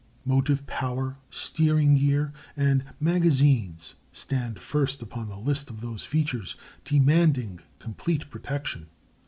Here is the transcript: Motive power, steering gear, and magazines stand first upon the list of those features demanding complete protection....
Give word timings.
Motive 0.25 0.65
power, 0.65 1.19
steering 1.29 1.95
gear, 1.95 2.33
and 2.57 2.83
magazines 2.99 3.93
stand 4.11 4.57
first 4.57 4.99
upon 5.03 5.29
the 5.29 5.37
list 5.37 5.69
of 5.69 5.79
those 5.81 6.03
features 6.03 6.55
demanding 6.83 7.59
complete 7.77 8.27
protection.... 8.31 8.89